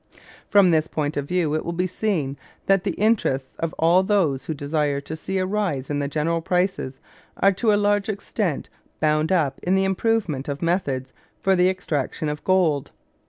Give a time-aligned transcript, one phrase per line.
[0.49, 4.45] From this point of view it will be seen that the interests of all those
[4.45, 6.99] who desire to see a rise in general prices
[7.37, 8.67] are to a large extent
[8.99, 12.89] bound up in the improvement of methods for the extraction of gold.